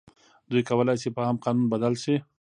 دوی 0.49 0.61
کولای 0.69 0.97
شي 1.01 1.09
په 1.15 1.21
عام 1.27 1.37
قانون 1.45 1.65
بدل 1.73 1.93
شي. 2.03 2.15